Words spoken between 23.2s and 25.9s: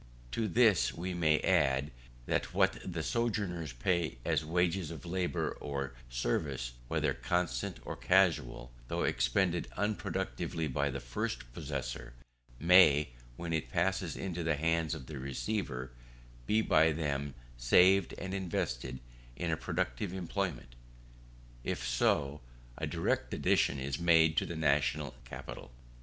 addition is made to the national capital.